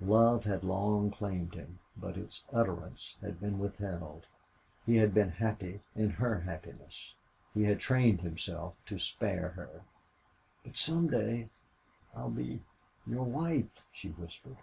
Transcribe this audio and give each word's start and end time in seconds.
Love 0.00 0.44
had 0.44 0.62
long 0.62 1.10
claimed 1.10 1.52
him, 1.54 1.80
but 1.96 2.16
its 2.16 2.44
utterance 2.52 3.16
had 3.20 3.40
been 3.40 3.58
withheld. 3.58 4.24
He 4.86 4.98
had 4.98 5.12
been 5.12 5.30
happy 5.30 5.80
in 5.96 6.10
her 6.10 6.42
happiness. 6.42 7.16
He 7.54 7.64
had 7.64 7.80
trained 7.80 8.20
himself 8.20 8.74
to 8.86 9.00
spare 9.00 9.48
her. 9.48 9.82
"But 10.62 10.76
some 10.76 11.08
day 11.08 11.48
I'll 12.14 12.30
be 12.30 12.62
your 13.04 13.24
wife," 13.24 13.84
she 13.90 14.10
whispered. 14.10 14.58